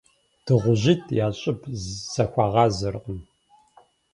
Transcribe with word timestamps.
ДыгъужьитӀ 0.45 1.09
я 1.25 1.27
щӀыб 1.39 1.59
зэхуагъазэркъым. 2.13 3.19